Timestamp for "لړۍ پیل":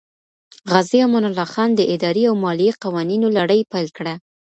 3.37-3.87